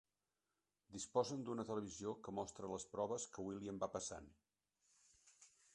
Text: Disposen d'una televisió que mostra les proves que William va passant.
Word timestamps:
Disposen 0.95 1.43
d'una 1.49 1.65
televisió 1.67 2.15
que 2.27 2.33
mostra 2.39 2.71
les 2.73 2.89
proves 2.95 3.29
que 3.35 3.47
William 3.51 3.83
va 3.87 3.93
passant. 3.99 4.35